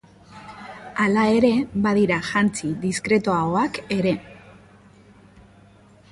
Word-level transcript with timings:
Halere, 1.01 1.51
badira 1.83 2.17
jantzi 2.29 2.71
diskretoagoak 2.85 3.77
ere. 3.97 4.15